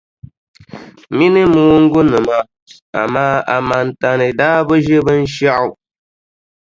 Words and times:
Mini 1.15 1.43
mooŋgunima 1.53 2.37
amaa 3.01 3.35
Amantani 3.55 4.27
daa 4.39 4.59
bi 4.67 4.75
ʒi 4.85 4.97
binshɛɣu. 5.05 5.69